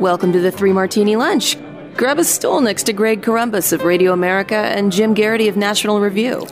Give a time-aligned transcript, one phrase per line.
[0.00, 1.56] Welcome to the Three Martini Lunch.
[1.96, 6.00] Grab a stool next to Greg Corombos of Radio America and Jim Geraghty of National
[6.00, 6.44] Review.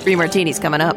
[0.00, 0.96] Three Martinis coming up.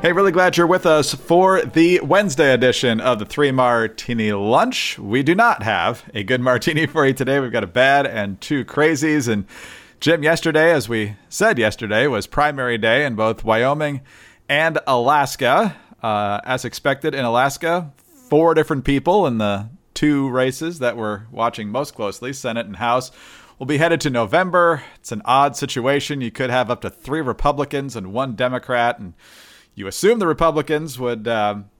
[0.00, 4.98] Hey, really glad you're with us for the Wednesday edition of the Three Martini Lunch.
[4.98, 7.38] We do not have a good martini for you today.
[7.38, 9.28] We've got a bad and two crazies.
[9.28, 9.44] And
[10.00, 14.00] Jim, yesterday, as we said yesterday, was primary day in both Wyoming
[14.48, 15.76] and Alaska.
[16.02, 17.92] Uh, as expected in Alaska,
[18.28, 23.10] four different people in the two races that we're watching most closely, Senate and House,
[23.58, 24.82] will be headed to November.
[24.96, 26.20] It's an odd situation.
[26.20, 29.14] You could have up to three Republicans and one Democrat, and
[29.74, 31.70] you assume the Republicans would, um,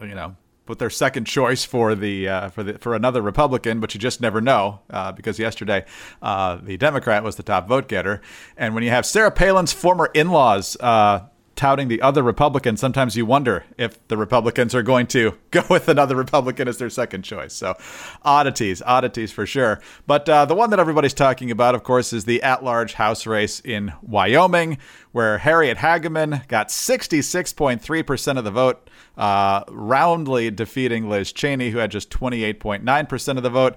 [0.00, 3.94] you know, put their second choice for the uh, for the for another Republican, but
[3.94, 5.84] you just never know uh, because yesterday
[6.20, 8.20] uh, the Democrat was the top vote getter,
[8.56, 11.20] and when you have Sarah Palin's former in-laws uh,
[11.56, 15.88] touting the other Republican, sometimes you wonder if the Republicans are going to go with
[15.88, 17.52] another Republican as their second choice.
[17.52, 17.74] So,
[18.22, 19.80] oddities, oddities for sure.
[20.06, 23.26] But uh, the one that everybody's talking about, of course, is the at large House
[23.26, 24.78] race in Wyoming,
[25.12, 31.90] where Harriet Hageman got 66.3% of the vote, uh, roundly defeating Liz Cheney, who had
[31.90, 33.76] just 28.9% of the vote.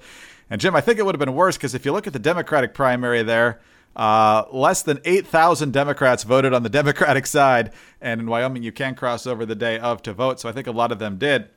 [0.49, 2.19] And Jim, I think it would have been worse because if you look at the
[2.19, 3.59] Democratic primary there,
[3.95, 8.95] uh, less than 8,000 Democrats voted on the Democratic side, and in Wyoming, you can
[8.95, 10.39] cross over the day of to vote.
[10.39, 11.49] So I think a lot of them did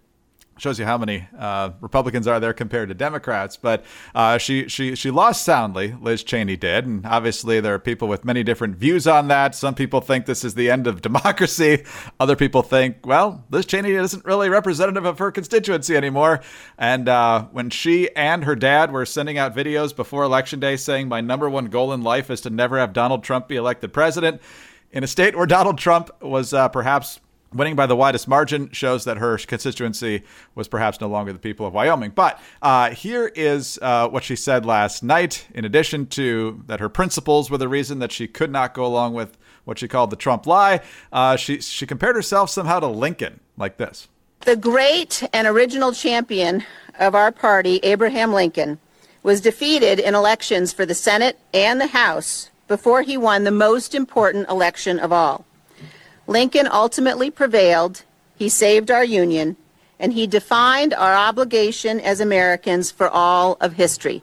[0.59, 3.57] shows you how many uh, Republicans are there compared to Democrats.
[3.57, 5.97] But uh, she she she lost soundly.
[6.01, 9.55] Liz Cheney did, and obviously there are people with many different views on that.
[9.55, 11.85] Some people think this is the end of democracy.
[12.21, 16.41] Other people think, well, Liz Cheney isn't really representative of her constituency anymore.
[16.77, 21.09] And uh, when she and her dad were sending out videos before election day saying,
[21.09, 24.41] "My number one goal in life is to never have Donald Trump be elected president,"
[24.91, 27.21] in a state where Donald Trump was uh, perhaps
[27.53, 30.23] Winning by the widest margin shows that her constituency
[30.55, 32.11] was perhaps no longer the people of Wyoming.
[32.15, 35.47] But uh, here is uh, what she said last night.
[35.55, 39.15] In addition to that, her principles were the reason that she could not go along
[39.15, 40.81] with what she called the Trump lie.
[41.11, 44.09] Uh, she she compared herself somehow to Lincoln, like this.
[44.41, 46.65] The great and original champion
[46.99, 48.79] of our party, Abraham Lincoln,
[49.23, 53.95] was defeated in elections for the Senate and the House before he won the most
[53.95, 55.45] important election of all.
[56.29, 58.05] Lincoln ultimately prevailed,
[58.37, 59.57] he saved our Union,
[59.99, 64.23] and he defined our obligation as Americans for all of history.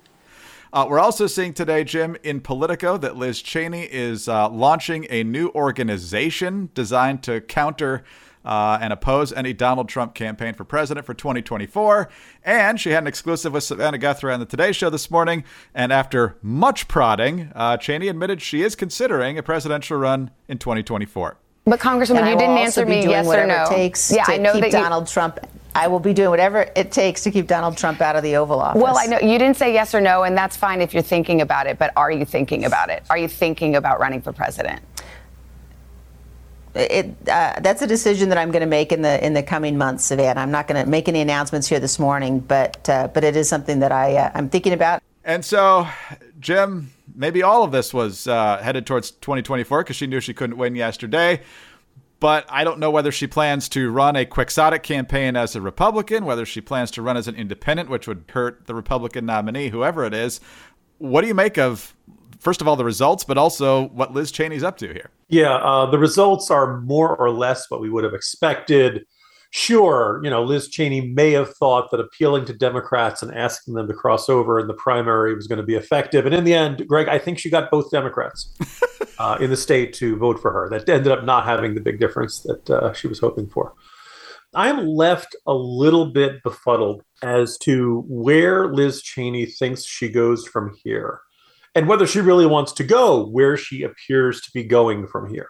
[0.72, 5.24] Uh, we're also seeing today, Jim, in Politico, that Liz Cheney is uh, launching a
[5.24, 8.04] new organization designed to counter
[8.46, 12.08] uh, and oppose any Donald Trump campaign for president for 2024.
[12.44, 15.44] And she had an exclusive with Savannah Guthrie on the Today Show this morning.
[15.74, 21.38] And after much prodding, uh, Cheney admitted she is considering a presidential run in 2024.
[21.66, 23.64] But Congresswoman, you didn't answer me yes or no.
[23.64, 25.40] It takes yeah, I know keep that Donald you, Trump.
[25.74, 28.62] I will be doing whatever it takes to keep Donald Trump out of the Oval
[28.62, 28.82] Office.
[28.82, 31.42] Well, I know you didn't say yes or no, and that's fine if you're thinking
[31.42, 31.78] about it.
[31.78, 33.04] But are you thinking about it?
[33.10, 34.82] Are you thinking about running for president?
[36.76, 39.78] It, uh, that's a decision that I'm going to make in the in the coming
[39.78, 40.42] months, Savannah.
[40.42, 43.50] I'm not going to make any announcements here this morning, but uh, but it is
[43.50, 45.02] something that I uh, I'm thinking about.
[45.24, 45.88] And so,
[46.40, 50.58] Jim, maybe all of this was uh, headed towards 2024 because she knew she couldn't
[50.58, 51.42] win yesterday.
[52.20, 56.26] But I don't know whether she plans to run a quixotic campaign as a Republican,
[56.26, 60.06] whether she plans to run as an independent, which would hurt the Republican nominee, whoever
[60.06, 60.40] it is.
[60.98, 61.94] What do you make of,
[62.40, 65.12] first of all, the results, but also what Liz Cheney's up to here?
[65.28, 69.06] Yeah, uh, the results are more or less what we would have expected
[69.56, 73.88] sure, you know, Liz Cheney may have thought that appealing to Democrats and asking them
[73.88, 76.26] to cross over in the primary was going to be effective.
[76.26, 78.54] And in the end, Greg, I think she got both Democrats
[79.18, 80.68] uh, in the state to vote for her.
[80.70, 83.74] That ended up not having the big difference that uh, she was hoping for.
[84.54, 90.46] I am left a little bit befuddled as to where Liz Cheney thinks she goes
[90.46, 91.22] from here
[91.76, 95.48] and whether she really wants to go where she appears to be going from here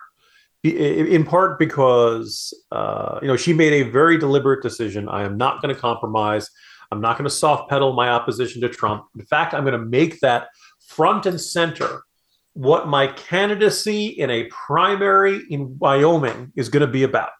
[0.69, 5.07] in part because uh, you know she made a very deliberate decision.
[5.09, 6.49] I am not going to compromise.
[6.91, 9.05] I'm not going to soft pedal my opposition to Trump.
[9.17, 10.47] In fact, I'm going to make that
[10.87, 12.03] front and center
[12.53, 17.31] what my candidacy in a primary in Wyoming is going to be about.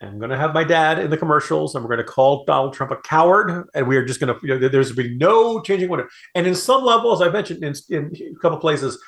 [0.00, 2.74] I'm going to have my dad in the commercials, and we're going to call Donald
[2.74, 4.46] Trump a coward, and we are just going to.
[4.46, 6.10] You know, there's going to be no changing whatever.
[6.34, 8.98] And in some level, as I mentioned in, in a couple places,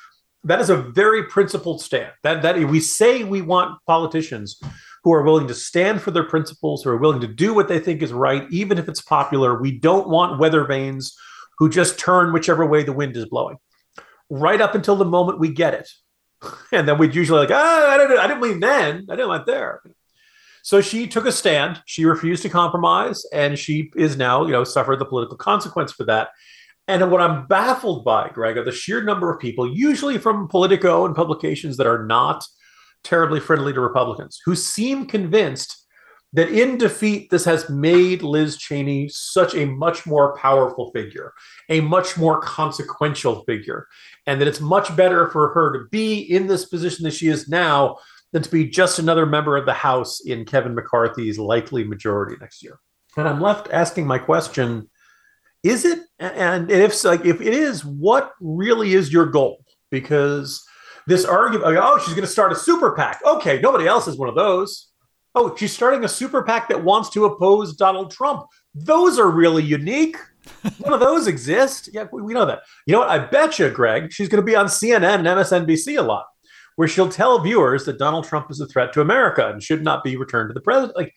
[0.45, 2.11] that is a very principled stand.
[2.23, 4.59] That that we say we want politicians
[5.03, 7.79] who are willing to stand for their principles, who are willing to do what they
[7.79, 9.59] think is right, even if it's popular.
[9.59, 11.15] We don't want weather vanes
[11.57, 13.57] who just turn whichever way the wind is blowing.
[14.29, 15.89] Right up until the moment we get it,
[16.71, 19.45] and then we'd usually like, ah, I didn't, I didn't mean then, I didn't want
[19.45, 19.81] there.
[20.63, 21.83] So she took a stand.
[21.85, 26.05] She refused to compromise, and she is now, you know, suffered the political consequence for
[26.05, 26.29] that.
[26.87, 31.05] And what I'm baffled by, Greg, are the sheer number of people, usually from Politico
[31.05, 32.43] and publications that are not
[33.03, 35.85] terribly friendly to Republicans, who seem convinced
[36.33, 41.33] that in defeat, this has made Liz Cheney such a much more powerful figure,
[41.69, 43.87] a much more consequential figure,
[44.27, 47.47] and that it's much better for her to be in this position that she is
[47.47, 47.97] now
[48.33, 52.61] than to be just another member of the House in Kevin McCarthy's likely majority next
[52.61, 52.79] year.
[53.15, 54.89] And I'm left asking my question
[55.65, 55.99] is it?
[56.19, 59.65] And if like if it is what really is your goal?
[59.89, 60.63] Because
[61.07, 63.19] this argument oh she's going to start a super pac.
[63.25, 64.91] Okay nobody else is one of those.
[65.33, 68.45] Oh she's starting a super pac that wants to oppose donald trump.
[68.75, 70.17] Those are really unique.
[70.63, 71.89] None of those exist.
[71.91, 72.61] Yeah we know that.
[72.85, 73.09] You know what?
[73.09, 76.27] I bet you greg she's going to be on cnn and msnbc a lot
[76.75, 80.03] where she'll tell viewers that donald trump is a threat to america and should not
[80.03, 80.95] be returned to the president.
[80.95, 81.13] Like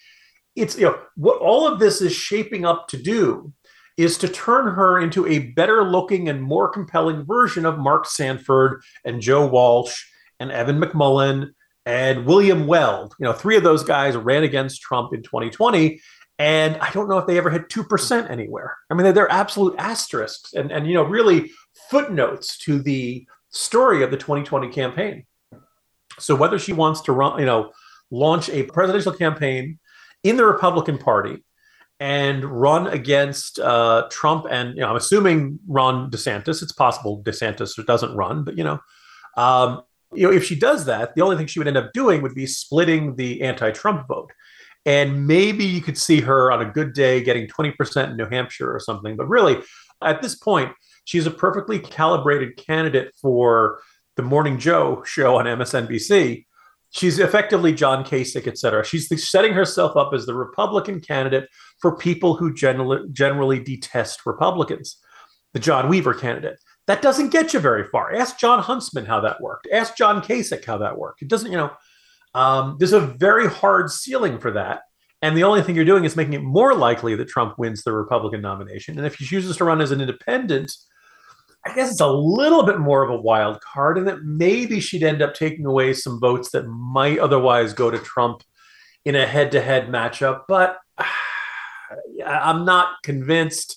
[0.56, 3.52] it's you know what all of this is shaping up to do
[3.98, 8.80] is to turn her into a better looking and more compelling version of Mark Sanford
[9.04, 10.04] and Joe Walsh
[10.38, 11.50] and Evan McMullin
[11.84, 13.14] and William Weld.
[13.18, 16.00] You know, three of those guys ran against Trump in 2020.
[16.38, 18.76] And I don't know if they ever hit 2% anywhere.
[18.88, 21.50] I mean, they're, they're absolute asterisks and, and, you know, really
[21.90, 25.26] footnotes to the story of the 2020 campaign.
[26.20, 27.72] So whether she wants to run, you know,
[28.12, 29.80] launch a presidential campaign
[30.22, 31.42] in the Republican Party
[32.00, 36.62] and run against uh, Trump and you know, I'm assuming Ron DeSantis.
[36.62, 38.78] It's possible DeSantis doesn't run, but you know,
[39.36, 39.82] um,
[40.14, 42.34] you know, if she does that, the only thing she would end up doing would
[42.34, 44.32] be splitting the anti-Trump vote.
[44.86, 48.74] And maybe you could see her on a good day getting 20% in New Hampshire
[48.74, 49.16] or something.
[49.16, 49.58] But really,
[50.02, 50.72] at this point,
[51.04, 53.80] she's a perfectly calibrated candidate for
[54.16, 56.46] the Morning Joe show on MSNBC
[56.90, 58.85] She's effectively John Kasich, et cetera.
[58.85, 61.49] She's setting herself up as the Republican candidate
[61.81, 64.99] for people who generally, generally detest Republicans,
[65.52, 66.58] the John Weaver candidate.
[66.87, 68.14] That doesn't get you very far.
[68.14, 69.69] Ask Jon Huntsman how that worked.
[69.70, 71.20] Ask John Kasich how that worked.
[71.20, 71.70] It doesn't, you know,
[72.35, 74.81] um, there's a very hard ceiling for that.
[75.20, 77.93] And the only thing you're doing is making it more likely that Trump wins the
[77.93, 78.96] Republican nomination.
[78.96, 80.73] And if he chooses to run as an independent,
[81.68, 85.02] I guess it's a little bit more of a wild card, and that maybe she'd
[85.02, 88.42] end up taking away some votes that might otherwise go to Trump
[89.04, 90.44] in a head-to-head matchup.
[90.48, 91.04] But uh,
[92.24, 93.76] I'm not convinced.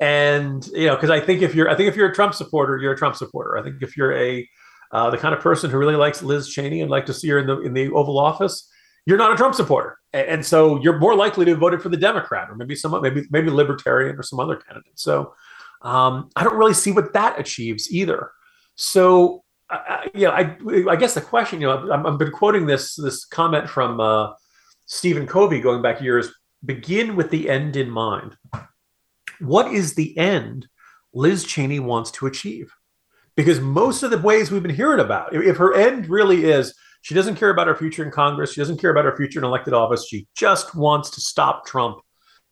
[0.00, 2.78] And you know, because I think if you're, I think if you're a Trump supporter,
[2.78, 3.56] you're a Trump supporter.
[3.56, 4.48] I think if you're a
[4.92, 7.38] uh, the kind of person who really likes Liz Cheney and like to see her
[7.38, 8.70] in the in the Oval Office,
[9.06, 11.88] you're not a Trump supporter, and, and so you're more likely to have voted for
[11.88, 14.92] the Democrat or maybe some maybe maybe Libertarian or some other candidate.
[14.98, 15.34] So
[15.84, 18.30] um, I don't really see what that achieves either.
[18.74, 20.56] So, uh, you know, I,
[20.90, 24.32] I guess the question, you know, i have been quoting this this comment from uh,
[24.86, 26.32] Stephen Covey going back years.
[26.64, 28.36] Begin with the end in mind.
[29.40, 30.66] What is the end
[31.12, 32.72] Liz Cheney wants to achieve?
[33.36, 37.14] Because most of the ways we've been hearing about, if her end really is she
[37.14, 39.74] doesn't care about her future in Congress, she doesn't care about her future in elected
[39.74, 41.98] office, she just wants to stop Trump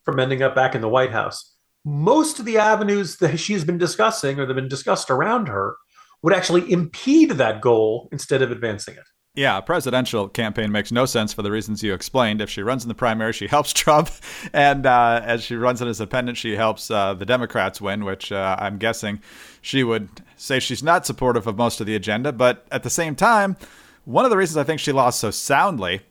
[0.05, 1.52] from ending up back in the White House
[1.85, 5.77] most of the avenues that she's been discussing or that have been discussed around her
[6.23, 9.05] would actually impede that goal instead of advancing it.
[9.35, 12.43] Yeah, a presidential campaign makes no sense for the reasons you explained.
[12.43, 14.11] If she runs in the primary, she helps Trump,
[14.53, 18.31] and uh, as she runs in as independent, she helps uh, the Democrats win, which
[18.31, 19.23] uh, I'm guessing
[19.63, 22.31] she would say she's not supportive of most of the agenda.
[22.31, 23.57] But at the same time,
[24.05, 26.03] one of the reasons I think she lost so soundly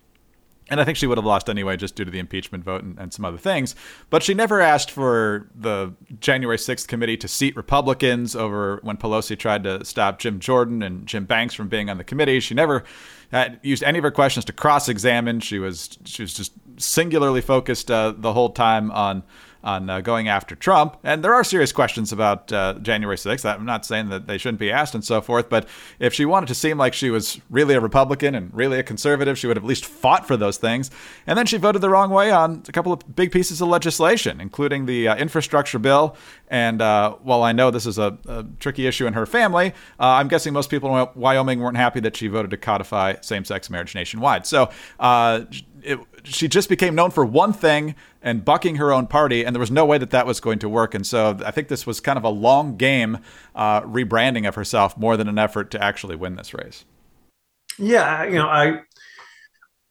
[0.72, 2.98] and I think she would have lost anyway just due to the impeachment vote and,
[2.98, 3.76] and, some other things.
[4.10, 9.38] But she never asked for the January 6th committee to seat Republicans over when Pelosi
[9.38, 12.40] tried to stop Jim Jordan and Jim Banks from being on the committee.
[12.40, 12.86] She never
[13.34, 15.42] had used any of her questions to cross examine.
[15.42, 19.24] She was she was just singularly focused uh, the whole time on
[19.64, 20.98] on uh, going after Trump.
[21.04, 23.46] And there are serious questions about uh, January 6th.
[23.46, 25.68] I'm not saying that they shouldn't be asked and so forth, but
[26.00, 29.38] if she wanted to seem like she was really a Republican and really a conservative,
[29.38, 30.90] she would have at least fought for those things.
[31.28, 34.42] And then she voted the wrong way on a couple of big pieces of legislation,
[34.42, 36.16] including the uh, infrastructure bill.
[36.52, 40.20] And uh, while I know this is a, a tricky issue in her family, uh,
[40.20, 43.70] I'm guessing most people in Wyoming weren't happy that she voted to codify same sex
[43.70, 44.46] marriage nationwide.
[44.46, 45.46] So, uh,
[45.82, 49.62] it, she just became known for one thing and bucking her own party, and there
[49.62, 50.94] was no way that that was going to work.
[50.94, 53.20] And so I think this was kind of a long game
[53.56, 56.86] uh, rebranding of herself more than an effort to actually win this race.
[57.80, 58.82] Yeah, you know, I,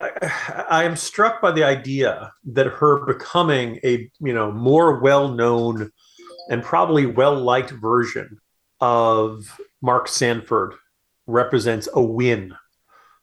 [0.00, 5.90] I, am struck by the idea that her becoming a you know more well known
[6.48, 8.38] and probably well liked version
[8.80, 10.74] of Mark Sanford
[11.26, 12.54] represents a win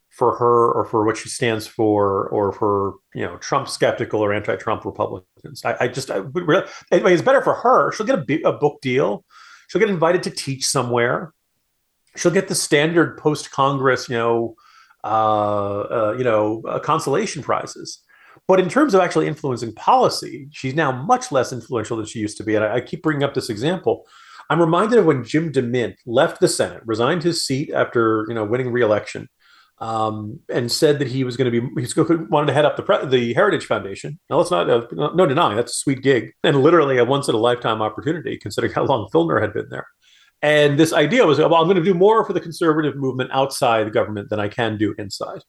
[0.10, 4.34] for her or for what she stands for or for you know Trump skeptical or
[4.34, 5.64] anti-Trump Republicans.
[5.64, 6.24] I, I just I
[6.92, 7.92] anyway, it's better for her.
[7.92, 9.24] She'll get a, a book deal.
[9.68, 11.34] She'll get invited to teach somewhere.
[12.16, 14.56] She'll get the standard post-Congress, you know,
[15.04, 18.00] uh, uh, you know, uh, consolation prizes.
[18.48, 22.38] But in terms of actually influencing policy, she's now much less influential than she used
[22.38, 22.56] to be.
[22.56, 24.06] And I, I keep bringing up this example.
[24.50, 28.46] I'm reminded of when Jim DeMint left the Senate, resigned his seat after you know
[28.46, 29.28] winning re-election,
[29.80, 32.78] um, and said that he was going to be he's going wanted to head up
[32.78, 34.20] the the Heritage Foundation.
[34.30, 37.36] Now let's not uh, no denying that's a sweet gig and literally a once in
[37.36, 39.88] a lifetime opportunity considering how long Feulner had been there.
[40.42, 43.88] And this idea was, well, I'm going to do more for the conservative movement outside
[43.88, 45.42] the government than I can do inside.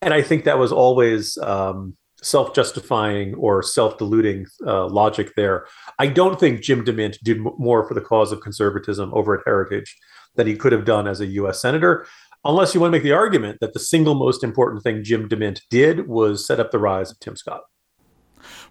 [0.00, 5.66] And I think that was always um, self justifying or self deluding uh, logic there.
[5.98, 9.96] I don't think Jim DeMint did more for the cause of conservatism over at Heritage
[10.36, 12.06] than he could have done as a US Senator,
[12.44, 15.60] unless you want to make the argument that the single most important thing Jim DeMint
[15.70, 17.62] did was set up the rise of Tim Scott.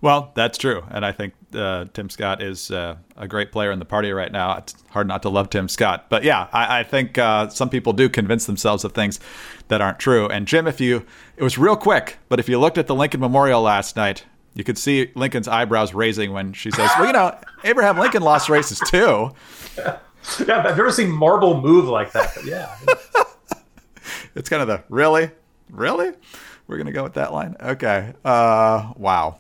[0.02, 3.80] Well, that's true, and I think uh, Tim Scott is uh, a great player in
[3.80, 4.58] the party right now.
[4.58, 7.94] It's hard not to love Tim Scott, but yeah, I, I think uh, some people
[7.94, 9.20] do convince themselves of things
[9.68, 10.28] that aren't true.
[10.28, 11.06] And Jim, if you,
[11.36, 14.64] it was real quick, but if you looked at the Lincoln Memorial last night, you
[14.64, 18.80] could see Lincoln's eyebrows raising when she says, "Well, you know, Abraham Lincoln lost races
[18.90, 19.32] too."
[19.78, 19.98] Yeah,
[20.48, 22.36] yeah I've never seen marble move like that.
[22.44, 22.76] Yeah,
[24.36, 25.30] it's kind of the really,
[25.70, 26.12] really.
[26.68, 27.56] We're gonna go with that line.
[27.62, 28.14] Okay.
[28.26, 29.40] Uh, wow.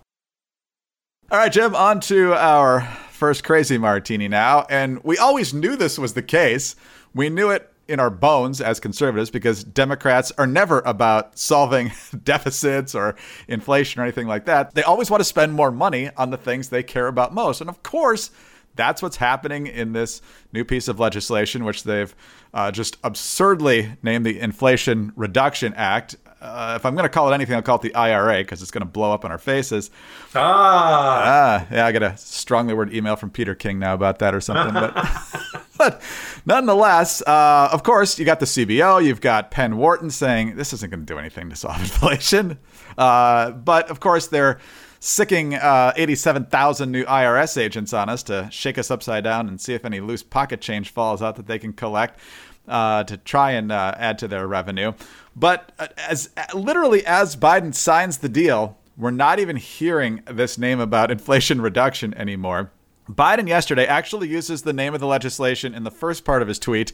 [1.29, 4.65] All right, Jim, on to our first crazy martini now.
[4.69, 6.77] And we always knew this was the case.
[7.13, 11.91] We knew it in our bones as conservatives because Democrats are never about solving
[12.23, 13.17] deficits or
[13.49, 14.73] inflation or anything like that.
[14.73, 17.59] They always want to spend more money on the things they care about most.
[17.59, 18.31] And of course,
[18.77, 20.21] that's what's happening in this
[20.53, 22.15] new piece of legislation, which they've
[22.53, 27.33] uh, just absurdly named the Inflation Reduction Act uh, if I'm going to call it
[27.33, 29.89] anything, I'll call it the IRA because it's going to blow up in our faces.
[30.35, 34.35] Ah, ah, yeah, I got a strongly worded email from Peter King now about that
[34.35, 34.73] or something.
[34.73, 36.01] but, but
[36.45, 40.91] nonetheless, uh, of course, you got the CBO, you've got Penn Wharton saying this isn't
[40.91, 42.59] going to do anything to solve inflation.
[42.97, 44.59] Uh, but of course, they're
[44.99, 49.73] sicking uh, 87,000 new IRS agents on us to shake us upside down and see
[49.73, 52.19] if any loose pocket change falls out that they can collect
[52.67, 54.93] uh, to try and uh, add to their revenue.
[55.35, 60.79] But uh, as literally as Biden signs the deal, we're not even hearing this name
[60.79, 62.71] about inflation reduction anymore.
[63.09, 66.59] Biden yesterday actually uses the name of the legislation in the first part of his
[66.59, 66.91] tweet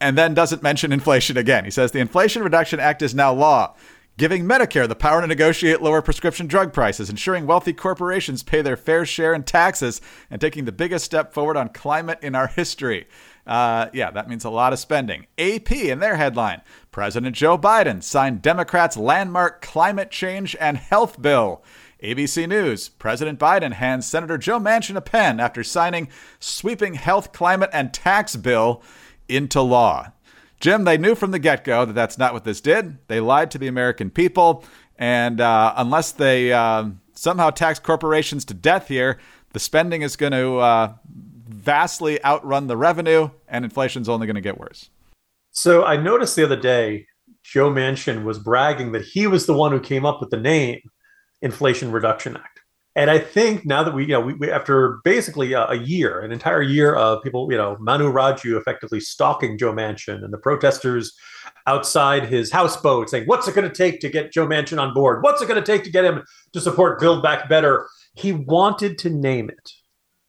[0.00, 1.64] and then doesn't mention inflation again.
[1.64, 3.74] He says the Inflation Reduction Act is now law,
[4.18, 8.76] giving Medicare the power to negotiate lower prescription drug prices, ensuring wealthy corporations pay their
[8.76, 13.06] fair share in taxes, and taking the biggest step forward on climate in our history.
[13.46, 15.26] Uh, yeah, that means a lot of spending.
[15.38, 16.60] AP in their headline
[16.90, 21.62] President Joe Biden signed Democrats' landmark climate change and health bill.
[22.02, 26.08] ABC News President Biden hands Senator Joe Manchin a pen after signing
[26.40, 28.82] sweeping health, climate, and tax bill
[29.28, 30.12] into law.
[30.60, 32.98] Jim, they knew from the get go that that's not what this did.
[33.08, 34.64] They lied to the American people.
[34.96, 39.18] And uh, unless they uh, somehow tax corporations to death here,
[39.52, 40.92] the spending is going to uh,
[41.48, 44.90] vastly outrun the revenue, and inflation's only going to get worse.
[45.52, 47.06] So I noticed the other day,
[47.42, 50.80] Joe Manchin was bragging that he was the one who came up with the name
[51.40, 52.57] Inflation Reduction Act.
[52.98, 56.18] And I think now that we, you know, we, we after basically a, a, year,
[56.18, 60.38] an entire year of people, you know, Manu Raju effectively stalking Joe Manchin and the
[60.38, 61.14] protesters
[61.68, 65.22] outside his houseboat saying, "What's it going to take to get Joe Manchin on board?
[65.22, 68.98] What's it going to take to get him to support Build Back Better?" He wanted
[68.98, 69.70] to name it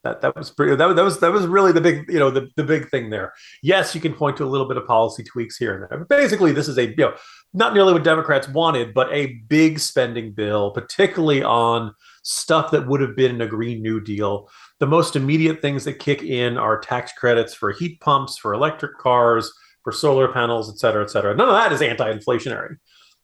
[0.04, 2.50] that that was pretty that, that was that was really the big you know the,
[2.56, 3.34] the big thing there.
[3.62, 6.00] Yes you can point to a little bit of policy tweaks here and there.
[6.00, 7.14] But basically this is a you know
[7.54, 13.02] not nearly what democrats wanted but a big spending bill particularly on stuff that would
[13.02, 14.50] have been in a green new deal.
[14.80, 18.98] The most immediate things that kick in are tax credits for heat pumps for electric
[18.98, 19.52] cars
[19.84, 21.36] for solar panels et cetera et cetera.
[21.36, 22.78] None of that is anti-inflationary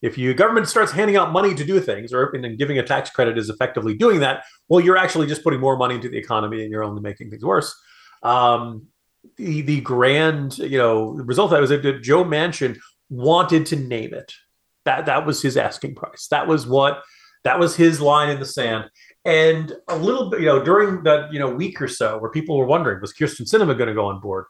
[0.06, 3.10] if you government starts handing out money to do things or and giving a tax
[3.10, 6.62] credit is effectively doing that well you're actually just putting more money into the economy
[6.62, 7.76] and you're only making things worse.
[8.24, 8.88] Um,
[9.38, 12.78] the the grand you know result of that was that joe manchin
[13.10, 14.34] wanted to name it.
[14.86, 16.28] That that was his asking price.
[16.30, 17.02] That was what
[17.44, 18.86] that was his line in the sand.
[19.24, 22.58] And a little bit you know during that you know week or so where people
[22.58, 24.46] were wondering was Kyrsten Sinema going to go on board?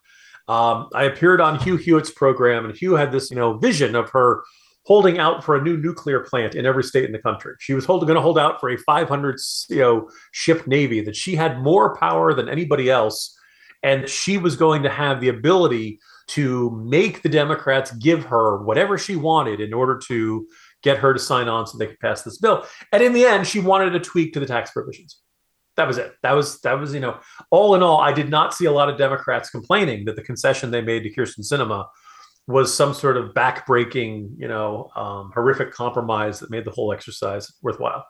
[0.47, 4.12] Um, i appeared on hugh hewitt's program and hugh had this you know vision of
[4.12, 4.43] her
[4.86, 7.54] holding out for a new nuclear plant in every state in the country.
[7.60, 9.39] She was going to hold out for a 500
[9.70, 13.38] you know ship navy that she had more power than anybody else,
[13.84, 18.98] and she was going to have the ability to make the Democrats give her whatever
[18.98, 20.48] she wanted in order to
[20.82, 22.65] get her to sign on so they could pass this bill.
[22.92, 25.20] And in the end, she wanted a tweak to the tax provisions.
[25.77, 26.13] That was it.
[26.24, 27.20] That was that was you know
[27.51, 30.72] all in all, I did not see a lot of Democrats complaining that the concession
[30.72, 31.88] they made to Kyrsten Sinema
[32.47, 37.51] was some sort of backbreaking, you know, um, horrific compromise that made the whole exercise
[37.61, 38.05] worthwhile.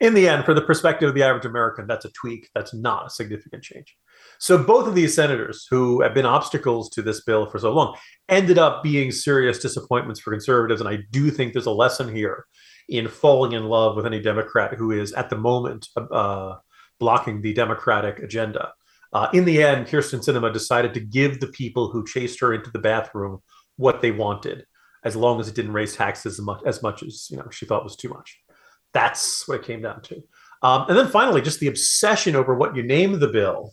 [0.00, 2.48] In the end, for the perspective of the average American, that's a tweak.
[2.56, 3.96] That's not a significant change.
[4.40, 7.96] So both of these senators who have been obstacles to this bill for so long
[8.28, 10.80] ended up being serious disappointments for conservatives.
[10.80, 12.46] And I do think there's a lesson here
[12.88, 16.56] in falling in love with any Democrat who is at the moment uh,
[16.98, 18.72] blocking the Democratic agenda.
[19.12, 22.70] Uh, in the end, Kyrsten Sinema decided to give the people who chased her into
[22.70, 23.42] the bathroom
[23.76, 24.64] what they wanted,
[25.04, 27.66] as long as it didn't raise taxes as much as, much as you know she
[27.66, 28.38] thought was too much.
[28.94, 30.22] That's what it came down to.
[30.62, 33.72] Um, and then finally, just the obsession over what you name the bill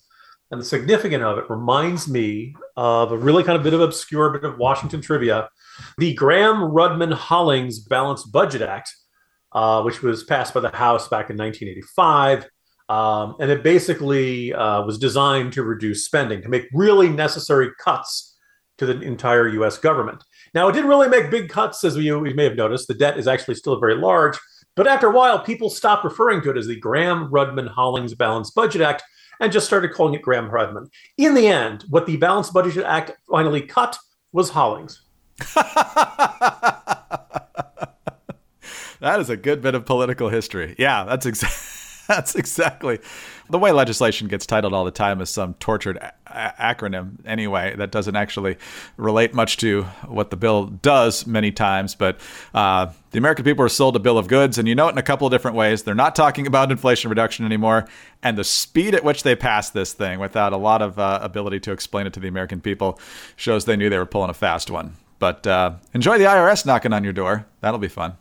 [0.51, 4.31] and the significance of it reminds me of a really kind of bit of obscure
[4.31, 5.49] bit of Washington trivia.
[5.97, 8.93] The Gramm Rudman Hollings Balanced Budget Act,
[9.51, 12.49] uh, which was passed by the House back in 1985.
[12.89, 18.35] Um, and it basically uh, was designed to reduce spending, to make really necessary cuts
[18.79, 20.23] to the entire US government.
[20.55, 22.87] Now, it didn't really make big cuts, as you, may have noticed.
[22.87, 24.37] The debt is actually still very large.
[24.75, 28.55] But after a while, people stopped referring to it as the Gramm Rudman Hollings Balanced
[28.55, 29.03] Budget Act
[29.39, 30.87] and just started calling it Gramm Rudman.
[31.17, 33.97] In the end, what the Balanced Budget Act finally cut
[34.31, 35.01] was Hollings.
[38.99, 40.75] that is a good bit of political history.
[40.77, 41.75] Yeah, that's exactly.
[42.15, 42.99] That's exactly
[43.49, 46.13] the way legislation gets titled all the time is some tortured a-
[46.59, 48.57] acronym anyway that doesn't actually
[48.97, 51.95] relate much to what the bill does many times.
[51.95, 52.19] But
[52.53, 54.97] uh, the American people are sold a bill of goods, and you know it in
[54.97, 55.83] a couple of different ways.
[55.83, 57.87] They're not talking about inflation reduction anymore,
[58.21, 61.59] and the speed at which they passed this thing without a lot of uh, ability
[61.61, 62.99] to explain it to the American people
[63.35, 64.95] shows they knew they were pulling a fast one.
[65.17, 67.45] But uh, enjoy the IRS knocking on your door.
[67.61, 68.15] That'll be fun.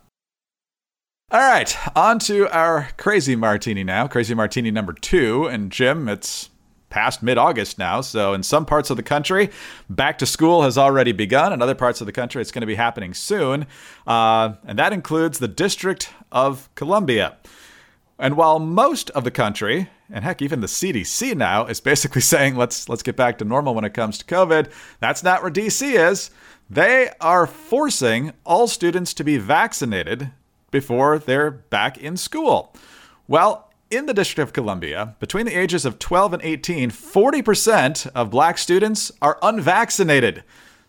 [1.31, 4.07] All right, on to our crazy martini now.
[4.07, 5.45] Crazy martini number two.
[5.45, 6.49] And Jim, it's
[6.89, 8.01] past mid August now.
[8.01, 9.51] So, in some parts of the country,
[9.91, 11.53] back to school has already begun.
[11.53, 13.67] In other parts of the country, it's going to be happening soon.
[14.07, 17.37] Uh, and that includes the District of Columbia.
[18.17, 22.55] And while most of the country, and heck, even the CDC now is basically saying
[22.55, 25.93] let's let's get back to normal when it comes to COVID, that's not where DC
[25.93, 26.31] is.
[26.71, 30.31] They are forcing all students to be vaccinated
[30.71, 32.75] before they're back in school.
[33.27, 38.29] Well, in the District of Columbia, between the ages of 12 and 18, 40% of
[38.29, 40.43] black students are unvaccinated.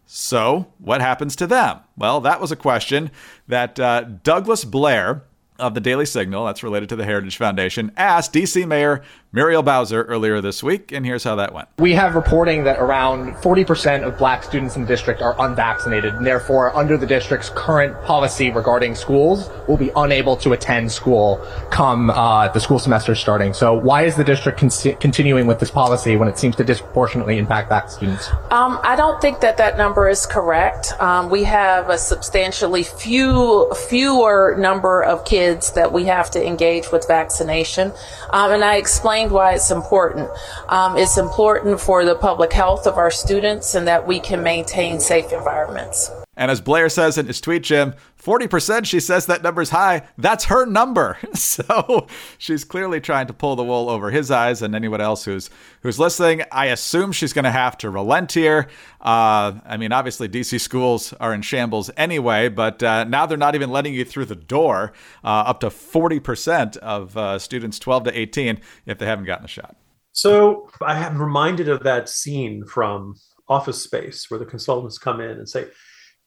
[0.07, 1.79] So, what happens to them?
[1.97, 3.11] Well, that was a question
[3.47, 5.23] that uh, Douglas Blair,
[5.59, 10.03] of the Daily Signal, that's related to the Heritage Foundation, asked DC Mayor Muriel Bowser
[10.03, 11.69] earlier this week, and here's how that went.
[11.79, 16.27] We have reporting that around 40% of black students in the district are unvaccinated, and
[16.27, 22.11] therefore, under the district's current policy regarding schools, will be unable to attend school come
[22.11, 23.55] uh, the school semester starting.
[23.55, 27.39] So, why is the district con- continuing with this policy when it seems to disproportionately
[27.39, 28.29] impact black students?
[28.51, 30.93] Um, I don't think that that number is correct.
[31.01, 36.91] Um, we have a substantially few fewer number of kids that we have to engage
[36.91, 37.93] with vaccination,
[38.31, 40.31] um, and I explained why it's important.
[40.69, 45.01] Um, it's important for the public health of our students and that we can maintain
[45.01, 46.11] safe environments.
[46.41, 50.09] And as Blair says in his tweet, Jim, 40%, she says that number's high.
[50.17, 51.19] That's her number.
[51.35, 52.07] So
[52.39, 55.51] she's clearly trying to pull the wool over his eyes and anyone else who's
[55.83, 56.43] who's listening.
[56.53, 58.69] I assume she's going to have to relent here.
[59.01, 63.55] Uh, I mean, obviously, DC schools are in shambles anyway, but uh, now they're not
[63.55, 64.93] even letting you through the door.
[65.25, 69.49] Uh, up to 40% of uh, students 12 to 18 if they haven't gotten a
[69.49, 69.77] shot.
[70.13, 73.17] So I am reminded of that scene from
[73.49, 75.67] Office Space where the consultants come in and say,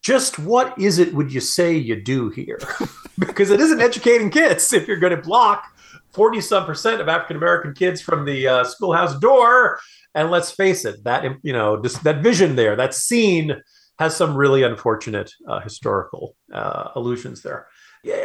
[0.04, 2.60] just what is it would you say you do here?
[3.20, 5.66] because it isn't educating kids if you're going to block
[6.12, 9.80] 40 some percent of African American kids from the uh, schoolhouse door.
[10.13, 13.56] And let's face it, that you know that vision there, that scene
[13.98, 17.68] has some really unfortunate uh, historical uh, allusions there.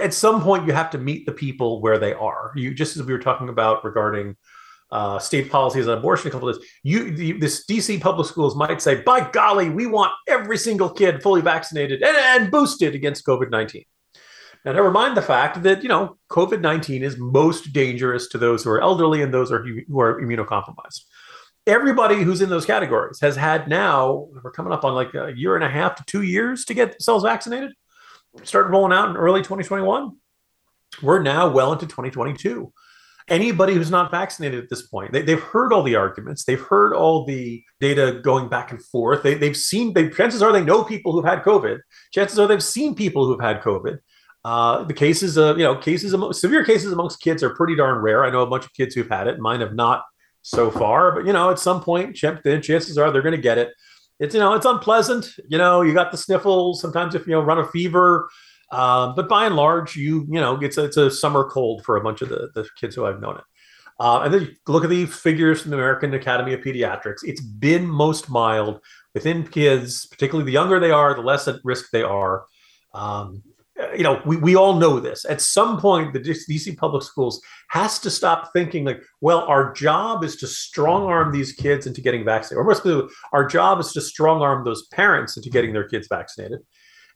[0.00, 2.52] At some point, you have to meet the people where they are.
[2.56, 4.36] You just as we were talking about regarding
[4.90, 8.56] uh, state policies on abortion a couple of days, you the, this DC public schools
[8.56, 13.26] might say, by golly, we want every single kid fully vaccinated and, and boosted against
[13.26, 13.84] COVID 19.
[14.64, 18.64] Now, never mind the fact that, you know, COVID 19 is most dangerous to those
[18.64, 21.02] who are elderly and those who are, who are immunocompromised.
[21.66, 25.54] Everybody who's in those categories has had now, we're coming up on like a year
[25.54, 27.72] and a half to two years to get themselves vaccinated.
[28.42, 30.12] Started rolling out in early 2021.
[31.02, 32.72] We're now well into 2022
[33.28, 35.12] anybody who's not vaccinated at this point.
[35.12, 36.44] They, have heard all the arguments.
[36.44, 39.22] They've heard all the data going back and forth.
[39.22, 41.80] They, have seen, they, chances are they know people who've had COVID.
[42.12, 43.98] Chances are they've seen people who've had COVID.
[44.44, 48.00] Uh, the cases of, you know, cases, among, severe cases amongst kids are pretty darn
[48.00, 48.24] rare.
[48.24, 49.38] I know a bunch of kids who've had it.
[49.38, 50.04] Mine have not
[50.42, 53.70] so far, but, you know, at some point, chances are they're going to get it.
[54.20, 55.30] It's, you know, it's unpleasant.
[55.48, 56.80] You know, you got the sniffles.
[56.80, 58.28] Sometimes if, you know, run a fever,
[58.70, 61.96] um, but by and large, you you know it's a, it's a summer cold for
[61.96, 63.44] a bunch of the, the kids who I've known it.
[64.00, 67.24] Uh, and then you look at the figures from the American Academy of Pediatrics.
[67.24, 68.80] It's been most mild
[69.12, 72.44] within kids, particularly the younger they are, the less at risk they are.
[72.94, 73.42] Um,
[73.96, 75.24] you know, we, we all know this.
[75.24, 80.24] At some point, the DC public schools has to stop thinking like, well, our job
[80.24, 82.60] is to strong arm these kids into getting vaccinated.
[82.60, 86.08] Or more specifically, our job is to strong arm those parents into getting their kids
[86.08, 86.60] vaccinated.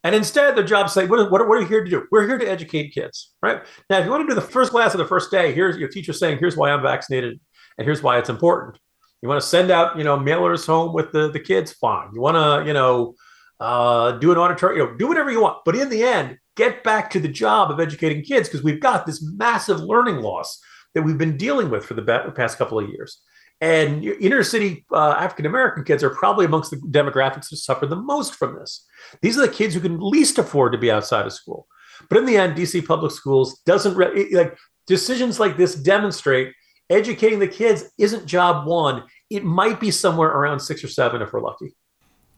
[0.05, 2.07] And instead, their job say, what, what, what, are you here to do?
[2.11, 3.63] We're here to educate kids, right?
[3.89, 5.89] Now, if you want to do the first class of the first day, here's your
[5.89, 7.39] teacher saying, here's why I'm vaccinated
[7.79, 8.79] and here's why it's important.
[9.23, 12.09] You want to send out, you know, mailers home with the, the kids, fine.
[12.13, 13.15] You want to, you know,
[13.61, 15.59] uh, do an auditory, you know, do whatever you want.
[15.65, 19.07] But in the end, get back to the job of educating kids because we've got
[19.07, 20.61] this massive learning loss
[20.95, 23.23] that we've been dealing with for the past couple of years.
[23.63, 27.95] And inner city uh, African American kids are probably amongst the demographics who suffer the
[27.95, 28.85] most from this.
[29.23, 31.69] These are the kids who can least afford to be outside of school.
[32.09, 36.53] But in the end, DC public schools doesn't re- like decisions like this demonstrate
[36.91, 39.05] educating the kids isn't job one.
[39.31, 41.73] It might be somewhere around six or seven if we're lucky.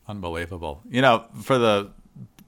[0.07, 0.83] Unbelievable.
[0.91, 1.91] You know, for the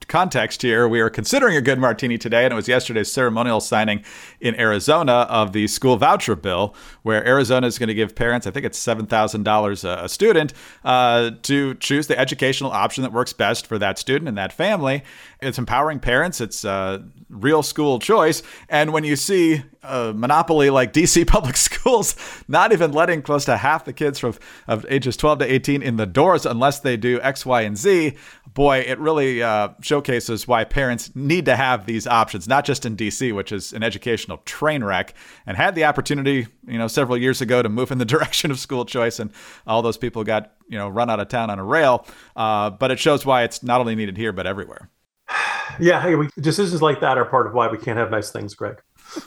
[0.08, 4.04] context here, we are considering a good martini today, and it was yesterday's ceremonial signing
[4.40, 8.50] in Arizona of the school voucher bill, where Arizona is going to give parents, I
[8.50, 10.52] think it's $7,000 a student,
[10.84, 15.02] uh, to choose the educational option that works best for that student and that family.
[15.40, 18.42] It's empowering parents, it's a real school choice.
[18.68, 22.16] And when you see a monopoly like DC public schools
[22.48, 24.34] not even letting close to half the kids from
[24.66, 28.16] of ages 12 to 18 in the doors unless they do X, Y, and Z,
[28.52, 32.96] boy, it really uh, showcases why parents need to have these options, not just in
[32.96, 35.14] DC, which is an educational train wreck,
[35.46, 38.58] and had the opportunity, you know, several years ago to move in the direction of
[38.58, 39.30] school choice, and
[39.66, 42.06] all those people got, you know, run out of town on a rail.
[42.34, 44.90] Uh, but it shows why it's not only needed here, but everywhere.
[45.80, 48.54] Yeah, hey, we, decisions like that are part of why we can't have nice things,
[48.54, 48.80] Greg.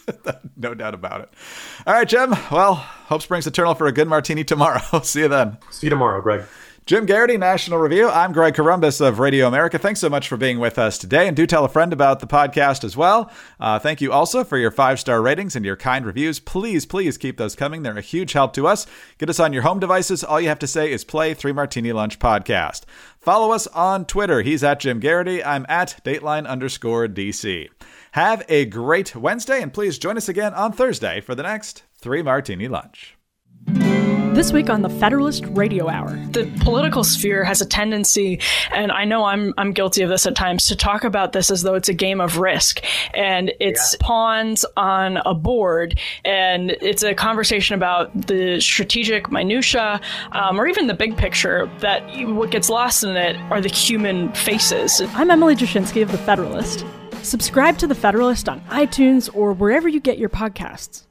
[0.56, 1.30] no doubt about it.
[1.86, 2.32] All right, Jim.
[2.50, 4.82] Well, hope springs eternal for a good martini tomorrow.
[5.04, 5.58] See you then.
[5.70, 6.46] See you tomorrow, Greg.
[6.90, 8.10] Jim Geraghty, National Review.
[8.10, 9.78] I'm Greg Corombos of Radio America.
[9.78, 11.28] Thanks so much for being with us today.
[11.28, 13.32] And do tell a friend about the podcast as well.
[13.60, 16.40] Uh, thank you also for your five star ratings and your kind reviews.
[16.40, 17.84] Please, please keep those coming.
[17.84, 18.88] They're a huge help to us.
[19.20, 20.24] Get us on your home devices.
[20.24, 22.86] All you have to say is play Three Martini Lunch Podcast.
[23.20, 24.42] Follow us on Twitter.
[24.42, 25.44] He's at Jim Geraghty.
[25.44, 27.70] I'm at Dateline underscore DC.
[28.14, 32.24] Have a great Wednesday, and please join us again on Thursday for the next Three
[32.24, 33.16] Martini Lunch.
[34.40, 36.16] This week on the Federalist Radio Hour.
[36.32, 38.40] The political sphere has a tendency,
[38.72, 41.62] and I know I'm I'm guilty of this at times, to talk about this as
[41.62, 42.82] though it's a game of risk.
[43.14, 44.08] And it's yeah.
[44.08, 50.00] pawns on a board, and it's a conversation about the strategic minutia,
[50.32, 54.32] um, or even the big picture, that what gets lost in it are the human
[54.32, 55.02] faces.
[55.16, 56.86] I'm Emily Jashinsky of The Federalist.
[57.24, 61.09] Subscribe to The Federalist on iTunes or wherever you get your podcasts.